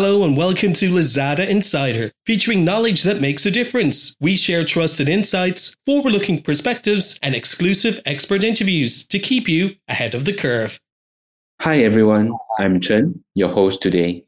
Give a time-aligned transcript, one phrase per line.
[0.00, 4.14] Hello and welcome to Lazada Insider, featuring knowledge that makes a difference.
[4.20, 10.14] We share trusted insights, forward looking perspectives, and exclusive expert interviews to keep you ahead
[10.14, 10.78] of the curve.
[11.62, 14.24] Hi everyone, I'm Chen, your host today.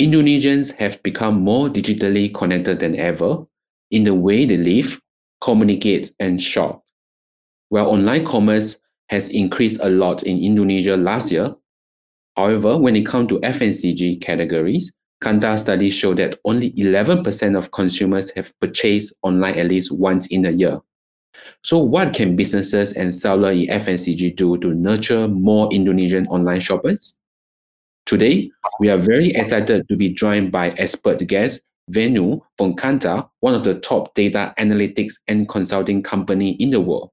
[0.00, 3.44] Indonesians have become more digitally connected than ever
[3.90, 4.98] in the way they live,
[5.42, 6.82] communicate, and shop.
[7.68, 8.78] While online commerce
[9.10, 11.54] has increased a lot in Indonesia last year,
[12.38, 18.30] However, when it comes to FMCG categories, Kantar studies show that only 11% of consumers
[18.36, 20.78] have purchased online at least once in a year.
[21.64, 27.18] So what can businesses and sellers in FMCG do to nurture more Indonesian online shoppers?
[28.06, 33.56] Today, we are very excited to be joined by expert guest Venu from Kantar, one
[33.56, 37.10] of the top data analytics and consulting company in the world.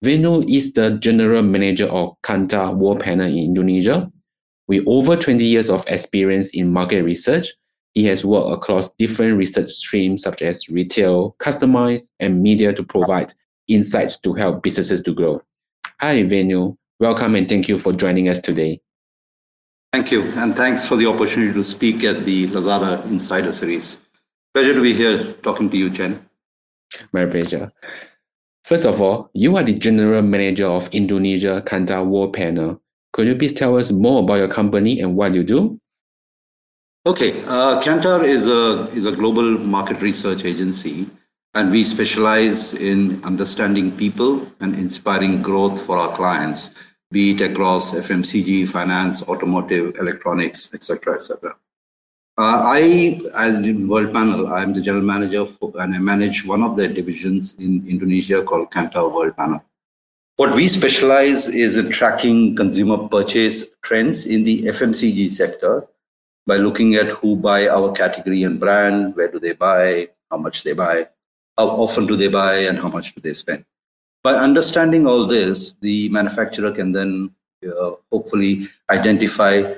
[0.00, 4.10] Venu is the general manager of Kantar Worldpanel in Indonesia
[4.68, 7.48] with over 20 years of experience in market research,
[7.94, 13.32] he has worked across different research streams such as retail, customized, and media to provide
[13.68, 15.40] insights to help businesses to grow.
[16.00, 16.76] Hi, Venu.
[17.00, 18.80] Welcome and thank you for joining us today.
[19.92, 23.98] Thank you, and thanks for the opportunity to speak at the Lazada Insider Series.
[24.52, 26.20] Pleasure to be here talking to you, Chen.
[27.12, 27.72] My pleasure.
[28.64, 32.80] First of all, you are the General Manager of Indonesia Kantar Worldpanel,
[33.16, 35.80] could you please tell us more about your company and what you do?
[37.06, 41.08] Okay, uh, Kantar is a is a global market research agency,
[41.54, 46.72] and we specialize in understanding people and inspiring growth for our clients,
[47.10, 51.56] be it across FMCG, finance, automotive, electronics, etc., etc.
[52.36, 56.76] Uh, I, as in Worldpanel, I'm the general manager for, and I manage one of
[56.76, 59.62] the divisions in Indonesia called Kantar Worldpanel.
[60.36, 65.86] What we specialize is in tracking consumer purchase trends in the FMCG sector
[66.46, 70.62] by looking at who buy our category and brand, where do they buy, how much
[70.62, 71.08] they buy,
[71.56, 73.64] how often do they buy, and how much do they spend.
[74.22, 77.34] By understanding all this, the manufacturer can then
[77.66, 79.76] uh, hopefully identify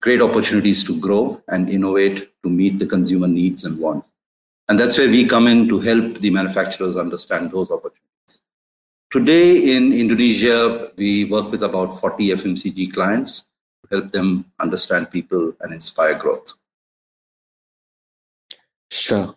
[0.00, 4.10] great opportunities to grow and innovate to meet the consumer needs and wants.
[4.70, 8.09] And that's where we come in to help the manufacturers understand those opportunities.
[9.10, 13.48] Today in Indonesia, we work with about 40 FMCG clients
[13.82, 16.54] to help them understand people and inspire growth.
[18.92, 19.34] Sure.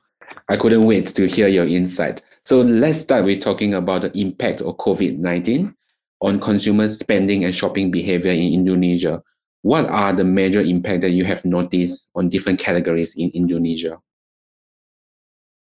[0.47, 2.21] I couldn't wait to hear your insight.
[2.45, 5.73] So let's start with talking about the impact of COVID 19
[6.21, 9.23] on consumer spending and shopping behavior in Indonesia.
[9.63, 13.97] What are the major impacts that you have noticed on different categories in Indonesia?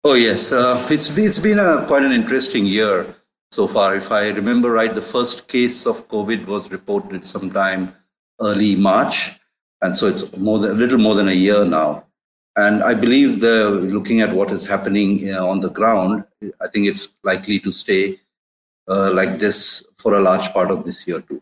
[0.03, 0.51] Oh, yes.
[0.51, 3.15] Uh, it's, it's been a, quite an interesting year
[3.51, 3.95] so far.
[3.95, 7.93] If I remember right, the first case of COVID was reported sometime
[8.41, 9.31] early March,
[9.81, 12.05] and so it's more than a little more than a year now.
[12.55, 16.23] And I believe the looking at what is happening on the ground,
[16.59, 18.19] I think it's likely to stay
[18.87, 21.41] uh, like this for a large part of this year too.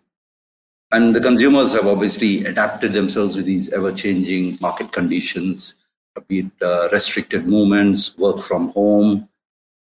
[0.92, 5.76] And the consumers have obviously adapted themselves with these ever-changing market conditions,
[6.28, 9.28] be it uh, restricted movements, work from home,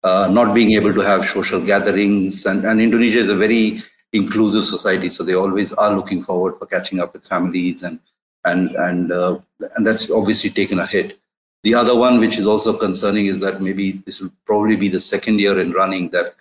[0.03, 2.46] uh, not being able to have social gatherings.
[2.46, 3.81] And, and Indonesia is a very
[4.13, 8.00] inclusive society, so they always are looking forward for catching up with families, and
[8.46, 9.40] and and uh,
[9.75, 11.19] and that's obviously taken a hit.
[11.63, 15.00] The other one, which is also concerning, is that maybe this will probably be the
[15.00, 16.36] second year in running that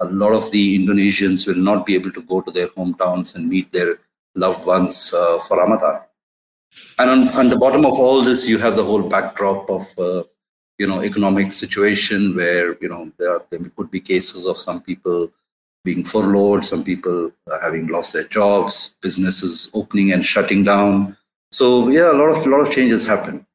[0.00, 3.48] a lot of the Indonesians will not be able to go to their hometowns and
[3.48, 3.98] meet their
[4.34, 6.00] loved ones uh, for Ramadan.
[6.98, 10.22] And on, on, the bottom of all this, you have the whole backdrop of uh,
[10.80, 14.80] you know economic situation where you know there, are, there could be cases of some
[14.80, 15.30] people
[15.84, 17.30] being furloughed, some people
[17.62, 21.16] having lost their jobs, businesses opening and shutting down.
[21.52, 23.46] So yeah, a lot of a lot of changes happen.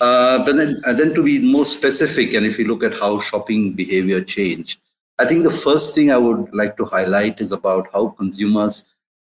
[0.00, 3.18] Uh, but then, and then to be more specific, and if you look at how
[3.18, 4.80] shopping behavior changed,
[5.18, 8.84] I think the first thing I would like to highlight is about how consumers,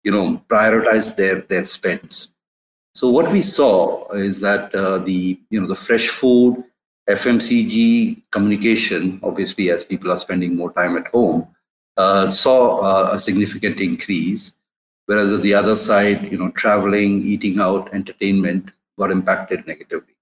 [0.03, 2.29] you know, prioritize their their spends.
[2.93, 6.63] So what we saw is that uh, the you know the fresh food
[7.09, 11.47] FMCG communication, obviously, as people are spending more time at home,
[11.95, 14.53] uh, saw uh, a significant increase.
[15.05, 20.15] Whereas the other side, you know, traveling, eating out, entertainment got impacted negatively.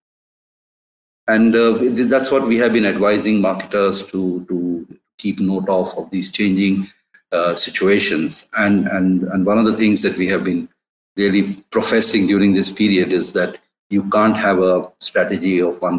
[1.27, 6.11] And uh, that's what we have been advising marketers to, to keep note of, of
[6.11, 6.87] these changing
[7.31, 8.47] uh, situations.
[8.57, 10.69] And, and, and one of the things that we have been
[11.15, 13.57] really professing during this period is that
[13.89, 15.97] you can't have a strategy of uh,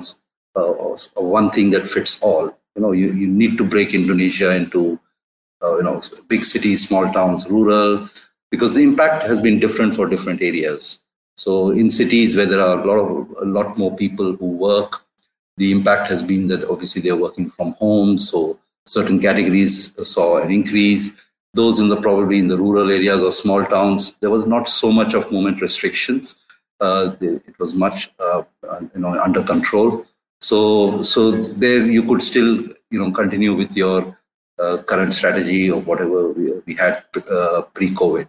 [1.15, 2.57] one thing that fits all.
[2.75, 4.99] You know, you, you need to break Indonesia into
[5.63, 8.09] uh, you know big cities, small towns, rural,
[8.51, 11.01] because the impact has been different for different areas.
[11.37, 15.03] So in cities where there are a lot of a lot more people who work,
[15.57, 18.19] the impact has been that obviously they're working from home.
[18.19, 21.11] So certain categories saw an increase.
[21.55, 24.93] Those in the probably in the rural areas or small towns, there was not so
[24.93, 26.37] much of movement restrictions.
[26.81, 28.43] Uh, it was much uh,
[28.95, 30.07] you know under control.
[30.41, 34.17] So so there you could still you know continue with your
[34.59, 38.29] uh, current strategy or whatever we, we had uh, pre-COVID.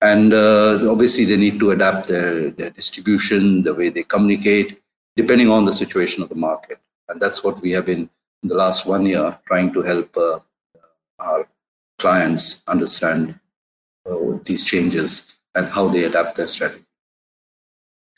[0.00, 4.80] And uh, obviously, they need to adapt their, their distribution, the way they communicate,
[5.16, 6.78] depending on the situation of the market.
[7.08, 8.08] And that's what we have been
[8.42, 10.38] in the last one year trying to help uh,
[11.18, 11.48] our
[11.98, 13.38] clients understand
[14.08, 15.24] uh, these changes
[15.54, 16.84] and how they adapt their strategy.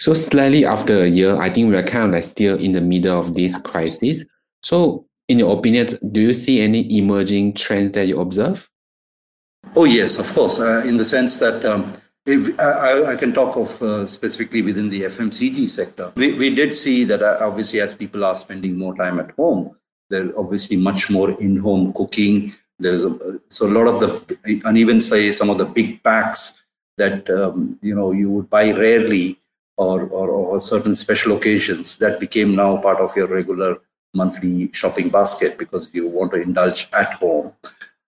[0.00, 2.80] So slightly after a year, I think we are kind of like still in the
[2.80, 4.24] middle of this crisis.
[4.62, 8.68] So in your opinion, do you see any emerging trends that you observe?
[9.76, 10.58] Oh, yes, of course.
[10.58, 11.92] Uh, in the sense that um,
[12.24, 16.12] if, I, I, can talk of uh, specifically within the FMCG sector.
[16.16, 19.76] We, we did see that uh, obviously, as people are spending more time at home,
[20.08, 22.54] there's obviously much more in home cooking.
[22.78, 26.62] There's a, so a lot of the, and even say some of the big packs
[26.96, 29.39] that um, you know you would buy rarely
[29.80, 33.78] or, or, or certain special occasions that became now part of your regular
[34.12, 37.52] monthly shopping basket because you want to indulge at home.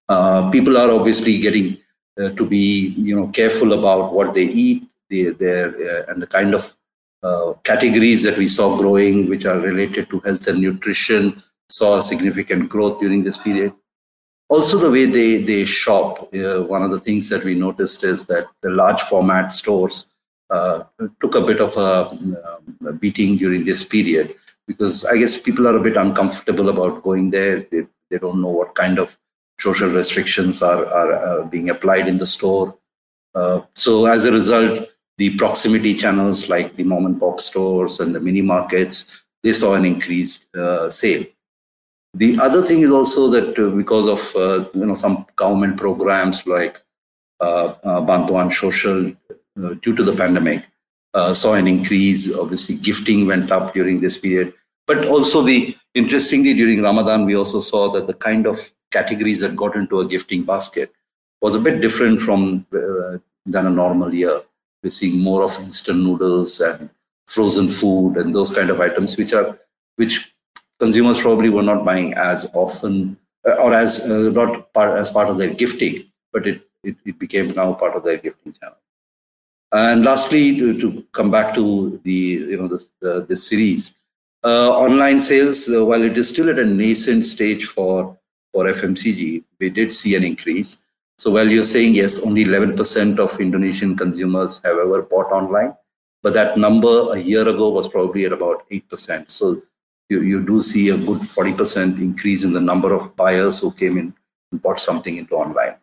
[0.08, 1.78] Uh, people are obviously getting
[2.20, 6.54] uh, to be you know careful about what they eat, they, uh, and the kind
[6.54, 6.76] of
[7.22, 12.02] uh, categories that we saw growing, which are related to health and nutrition, saw a
[12.02, 13.72] significant growth during this period.
[14.50, 16.28] Also, the way they they shop.
[16.34, 20.11] Uh, one of the things that we noticed is that the large format stores
[20.50, 22.18] took a bit of a,
[22.86, 24.34] a beating during this period
[24.66, 27.66] because I guess people are a bit uncomfortable about going there.
[27.70, 29.16] They, they don't know what kind of
[29.58, 32.76] social restrictions are, are uh, being applied in the store.
[33.34, 38.14] Uh, so as a result, the proximity channels like the mom and pop stores and
[38.14, 41.24] the mini markets, they saw an increased uh, sale.
[42.14, 46.46] The other thing is also that uh, because of uh, you know some government programs
[46.46, 46.78] like
[47.40, 49.12] uh, uh, Social,
[49.56, 50.66] due to the pandemic,
[51.14, 52.32] uh, saw an increase.
[52.34, 54.52] Obviously, gifting went up during this period.
[54.86, 59.56] But also, the interestingly, during Ramadan, we also saw that the kind of categories that
[59.56, 60.92] got into a gifting basket
[61.40, 64.42] was a bit different from uh, than a normal year.
[64.82, 66.90] We're seeing more of instant noodles and
[67.26, 69.58] frozen food and those kind of items, which are
[69.96, 70.34] which
[70.78, 73.16] consumers probably were not buying as often
[73.48, 77.18] uh, or as uh, not part as part of their gifting, but it, it, it
[77.18, 78.76] became now part of their gifting channel.
[79.72, 83.94] And lastly, to, to come back to the you know the, series,
[84.44, 88.18] uh, online sales, uh, while it is still at a nascent stage for
[88.52, 90.76] for FMCG, we did see an increase.
[91.16, 95.74] So while you're saying yes, only 11% of Indonesian consumers have ever bought online,
[96.22, 99.30] but that number a year ago was probably at about 8%.
[99.30, 99.62] So
[100.10, 103.96] you, you do see a good 40% increase in the number of buyers who came
[103.96, 104.12] in
[104.50, 105.76] and bought something into online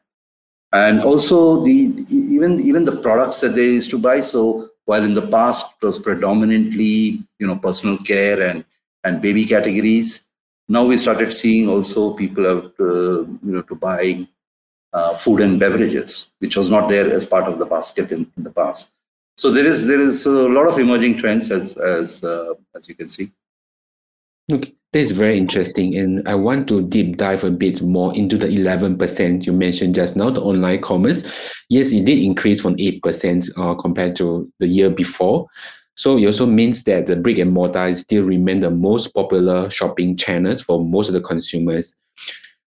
[0.71, 4.21] and also the even even the products that they used to buy.
[4.21, 8.65] So while in the past it was predominantly you know personal care and
[9.03, 10.23] and baby categories
[10.69, 14.25] now we started seeing also people have uh, you know to buy
[14.93, 18.43] uh, food and beverages which was not there as part of the basket in, in
[18.43, 18.91] the past.
[19.37, 22.95] So there is there is a lot of emerging trends as as uh, as you
[22.95, 23.31] can see.
[24.51, 25.95] Okay, that's very interesting.
[25.95, 30.15] And I want to deep dive a bit more into the 11% you mentioned just
[30.15, 31.23] now, the online commerce.
[31.69, 35.47] Yes, it did increase from 8% uh, compared to the year before.
[35.95, 40.15] So it also means that the brick and mortar still remain the most popular shopping
[40.15, 41.95] channels for most of the consumers.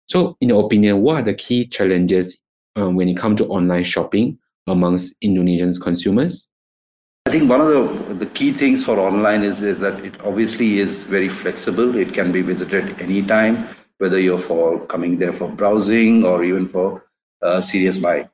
[0.06, 2.36] So, in your opinion, what are the key challenges
[2.76, 6.46] um, when it comes to online shopping amongst Indonesian consumers?
[7.32, 7.68] I think one of
[8.08, 11.96] the, the key things for online is, is that it obviously is very flexible.
[11.96, 17.06] It can be visited anytime, whether you're for coming there for browsing or even for
[17.40, 18.28] uh, serious buying.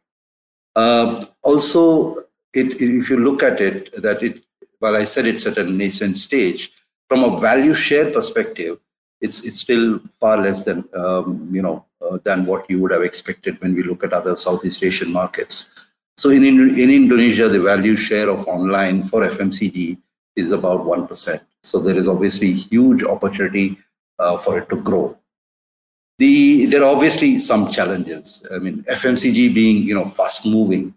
[0.74, 2.16] Uh, also,
[2.52, 4.42] it, if you look at it, that it,
[4.80, 6.72] while I said it's at a nascent stage,
[7.08, 8.80] from a value share perspective,
[9.20, 13.02] it's it's still far less than um, you know uh, than what you would have
[13.02, 15.87] expected when we look at other Southeast Asian markets.
[16.18, 19.96] So in, in Indonesia, the value share of online for FMCG
[20.34, 21.40] is about 1%.
[21.62, 23.78] So there is obviously huge opportunity
[24.18, 25.16] uh, for it to grow.
[26.18, 28.44] The, there are obviously some challenges.
[28.52, 30.92] I mean, FMCG being, you know, fast moving,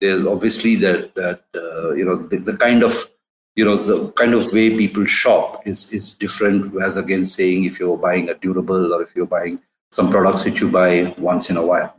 [0.00, 3.06] there's obviously that, that uh, you know, the, the kind of,
[3.54, 7.78] you know, the kind of way people shop is, is different as against saying if
[7.78, 9.60] you're buying a durable or if you're buying
[9.92, 11.94] some products which you buy once in a while.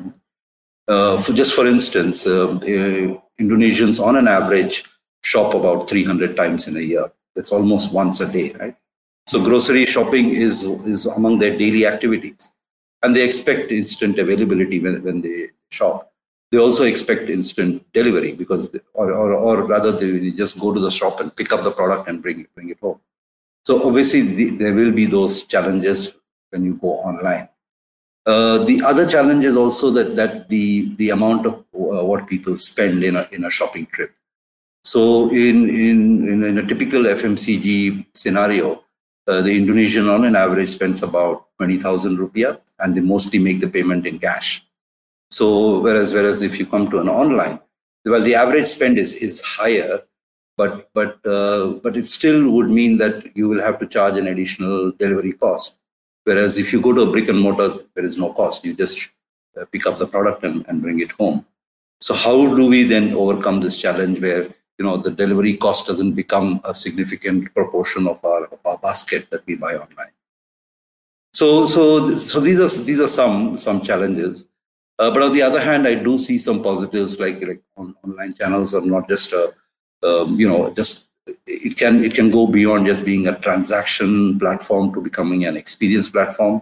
[0.87, 2.57] Uh, for just for instance, uh,
[3.39, 4.83] Indonesians on an average
[5.23, 7.11] shop about 300 times in a year.
[7.35, 8.75] That's almost once a day, right?
[9.27, 12.51] So grocery shopping is is among their daily activities,
[13.03, 16.13] and they expect instant availability when, when they shop.
[16.51, 20.79] They also expect instant delivery because, they, or, or or rather, they just go to
[20.79, 23.01] the shop and pick up the product and bring it bring it home.
[23.65, 26.17] So obviously, the, there will be those challenges
[26.51, 27.49] when you go online.
[28.27, 32.57] Uh, the other challenge is also that that the the amount of uh, what people
[32.57, 34.11] spend in a in a shopping trip.
[34.83, 38.83] So in in in, in a typical FMCG scenario,
[39.27, 43.67] uh, the Indonesian on an average spends about 20,000 rupiah and they mostly make the
[43.67, 44.65] payment in cash.
[45.31, 47.59] So whereas whereas if you come to an online,
[48.05, 50.01] well, the average spend is, is higher,
[50.55, 54.27] but but uh, but it still would mean that you will have to charge an
[54.27, 55.79] additional delivery cost.
[56.27, 58.65] Whereas if you go to a brick and mortar, there is no cost.
[58.65, 58.99] You just
[59.59, 61.45] uh, pick up the product and, and bring it home.
[62.01, 64.43] So how do we then overcome this challenge where
[64.77, 69.29] you know the delivery cost doesn't become a significant proportion of our of our basket
[69.31, 70.13] that we buy online
[71.33, 74.47] so so so these are these are some some challenges
[74.99, 78.33] uh, but on the other hand i do see some positives like like on, online
[78.33, 79.51] channels are not just a
[80.03, 81.06] um, you know just
[81.45, 86.09] it can it can go beyond just being a transaction platform to becoming an experience
[86.09, 86.61] platform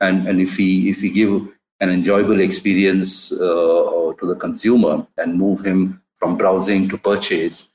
[0.00, 1.46] and and if we if we give
[1.80, 7.68] an enjoyable experience uh, to the consumer and move him from browsing to purchase,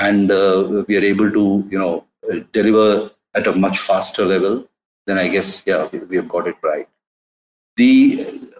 [0.00, 2.04] and uh, we are able to you know
[2.52, 4.66] deliver at a much faster level.
[5.06, 6.88] Then I guess yeah we have got it right.
[7.76, 8.18] The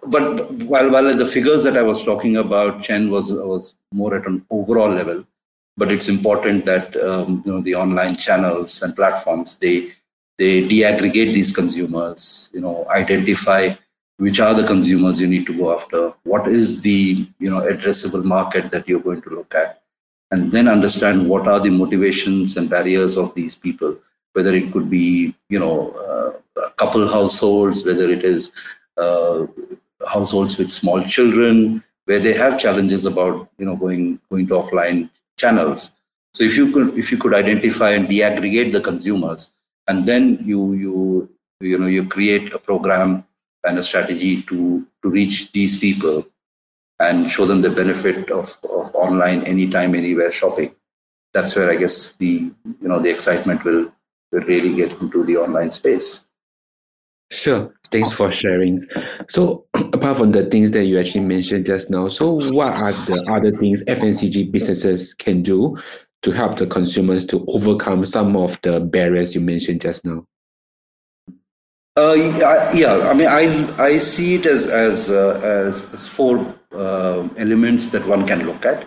[0.08, 4.26] but while while the figures that I was talking about, Chen was was more at
[4.26, 5.24] an overall level.
[5.76, 9.92] But it's important that um, you know the online channels and platforms they
[10.38, 13.74] they deaggregate these consumers, you know, identify
[14.18, 18.24] which are the consumers you need to go after what is the you know addressable
[18.24, 19.82] market that you're going to look at
[20.30, 23.96] and then understand what are the motivations and barriers of these people
[24.34, 28.52] whether it could be you know uh, couple households whether it is
[28.96, 29.46] uh,
[30.08, 35.10] households with small children where they have challenges about you know going going to offline
[35.36, 35.90] channels
[36.32, 39.50] so if you could if you could identify and deaggregate the consumers
[39.88, 41.28] and then you you
[41.60, 43.24] you know you create a program
[43.64, 46.26] and a strategy to, to reach these people
[47.00, 50.74] and show them the benefit of, of online anytime, anywhere shopping.
[51.32, 52.50] That's where I guess the
[52.80, 53.92] you know the excitement will,
[54.30, 56.24] will really get into the online space.
[57.30, 57.74] Sure.
[57.90, 58.78] Thanks for sharing.
[59.28, 63.24] So, apart from the things that you actually mentioned just now, so what are the
[63.30, 65.76] other things FMCG businesses can do
[66.22, 70.26] to help the consumers to overcome some of the barriers you mentioned just now?
[71.96, 72.14] Uh,
[72.74, 77.88] yeah, I mean, I I see it as as uh, as, as, four uh, elements
[77.90, 78.82] that one can look at,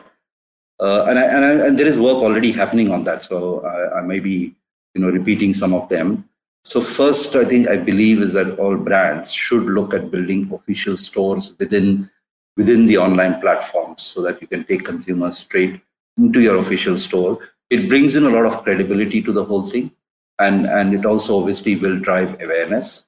[0.82, 3.24] uh, and I, and, I, and there is work already happening on that.
[3.24, 4.54] So I, I, may be
[4.94, 6.28] you know repeating some of them.
[6.68, 10.98] So first, I think I believe is that all brands should look at building official
[10.98, 12.10] stores within
[12.58, 15.80] within the online platforms, so that you can take consumers straight
[16.18, 17.40] into your official store.
[17.70, 19.92] It brings in a lot of credibility to the whole thing
[20.40, 23.06] and and it also obviously will drive awareness.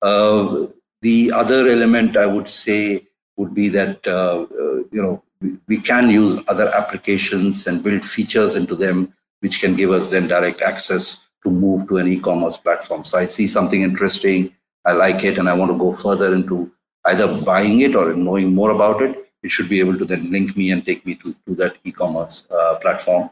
[0.00, 0.66] Uh,
[1.00, 5.80] the other element I would say would be that uh, uh, you know we, we,
[5.80, 10.62] can use other applications and build features into them, which can give us then direct
[10.62, 13.04] access to move to an e-commerce platform.
[13.04, 16.70] So I see something interesting, I like it, and I want to go further into
[17.06, 19.18] either buying it or knowing more about it.
[19.42, 22.48] It should be able to then link me and take me to, to that e-commerce
[22.50, 23.30] uh, platform.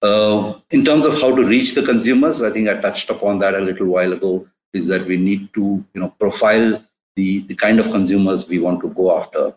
[0.00, 3.54] Uh, in terms of how to reach the consumers, I think I touched upon that
[3.54, 4.46] a little while ago.
[4.72, 6.82] Is that we need to, you know, profile
[7.14, 9.54] the the kind of consumers we want to go after,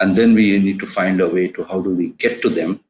[0.00, 2.80] and then we need to find a way to how do we get to them,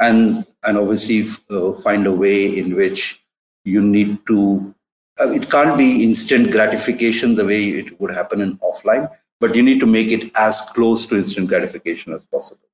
[0.00, 3.23] and and obviously uh, find a way in which
[3.64, 4.74] you need to.
[5.20, 9.08] Uh, it can't be instant gratification the way it would happen in offline,
[9.40, 12.68] but you need to make it as close to instant gratification as possible.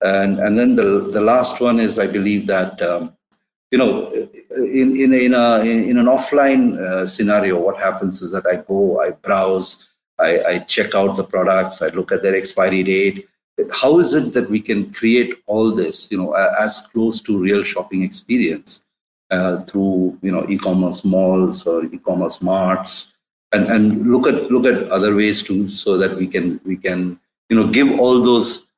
[0.00, 3.16] And, and then the, the last one is, I believe that, um,
[3.72, 4.08] you know,
[4.56, 9.00] in, in, in, a, in an offline uh, scenario, what happens is that I go,
[9.02, 13.28] I browse, I, I check out the products, I look at their expiry date.
[13.72, 17.64] How is it that we can create all this, you know, as close to real
[17.64, 18.84] shopping experience
[19.30, 23.14] uh, through, you know, e-commerce malls or e-commerce marts,
[23.52, 27.18] and and look at look at other ways too, so that we can we can
[27.48, 28.68] you know give all those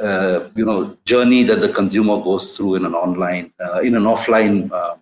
[0.00, 4.04] uh, you know journey that the consumer goes through in an online uh, in an
[4.04, 4.96] offline uh,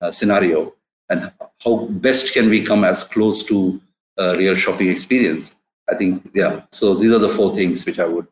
[0.00, 0.74] uh scenario.
[1.10, 1.30] And
[1.62, 3.80] how best can we come as close to
[4.16, 5.54] a real shopping experience?
[5.90, 8.26] I think yeah so these are the four things which i would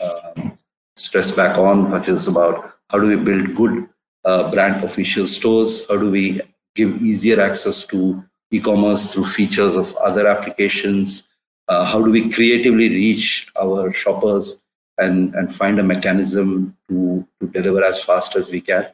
[0.00, 0.58] um,
[0.96, 3.88] stress back on which is about How do we build good
[4.24, 5.86] uh, brand official stores?
[5.88, 6.40] How do we
[6.74, 11.26] give easier access to e-commerce through features of other applications?
[11.68, 14.60] Uh, how do we creatively reach our shoppers
[14.98, 18.86] and, and find a mechanism to, to deliver as fast as we can?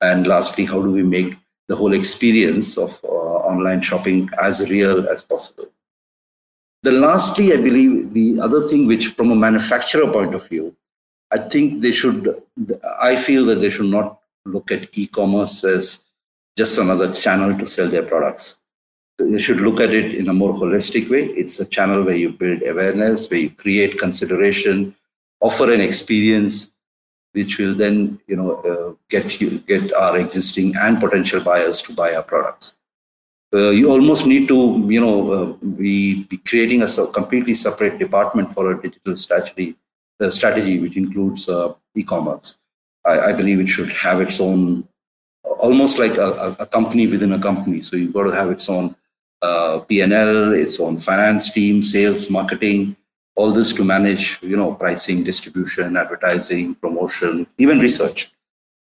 [0.00, 1.34] And lastly, how do we make
[1.68, 5.66] the whole experience of uh, online shopping as real as possible?
[6.82, 10.76] The lastly, I believe the other thing which from a manufacturer point of view,
[11.32, 12.42] I think they should,
[13.02, 16.04] I feel that they should not look at e-commerce as
[16.56, 18.56] just another channel to sell their products.
[19.18, 21.24] You should look at it in a more holistic way.
[21.24, 24.94] It's a channel where you build awareness, where you create consideration,
[25.40, 26.70] offer an experience
[27.36, 31.92] which will then you know uh, get you get our existing and potential buyers to
[31.92, 32.74] buy our products.
[33.54, 34.58] Uh, you almost need to
[34.94, 35.44] you know uh,
[35.82, 36.88] be, be creating a
[37.18, 39.76] completely separate department for a digital strategy
[40.20, 42.56] uh, strategy which includes uh, e-commerce.
[43.06, 44.86] I, I, believe it should have its own
[45.58, 47.80] almost like a, a, company within a company.
[47.82, 48.94] So you've got to have its own
[49.42, 52.96] uh, P&L, its own finance team, sales, marketing,
[53.36, 58.32] all this to manage, you know, pricing, distribution, advertising, promotion, even research.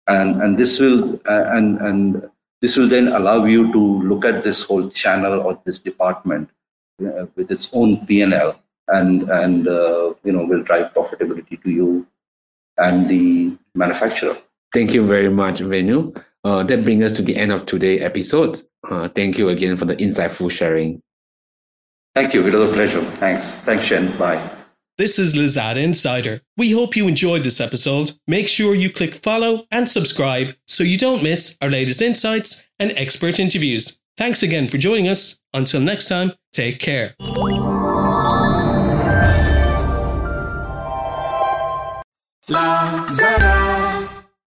[0.09, 4.45] And, and this will uh, and, and this will then allow you to look at
[4.45, 6.51] this whole channel or this department
[7.05, 12.07] uh, with its own P&L and and uh, you know will drive profitability to you
[12.79, 14.37] and the manufacturer.
[14.73, 16.13] Thank you very much, Venu.
[16.45, 18.61] Uh, that brings us to the end of today's episode.
[18.89, 21.01] Uh, thank you again for the insightful sharing.
[22.15, 22.47] Thank you.
[22.47, 23.03] It was a pleasure.
[23.03, 23.55] Thanks.
[23.55, 24.17] Thanks, Chen.
[24.19, 24.51] Bye.
[24.99, 26.43] This is Lazada Insider.
[26.57, 28.13] We hope you enjoyed this episode.
[28.27, 32.93] Make sure you click follow and subscribe so you don't miss our latest insights and
[32.97, 34.01] expert interviews.
[34.19, 35.41] Thanks again for joining us.
[35.55, 37.15] Until next time, take care.
[42.49, 43.62] Lazada.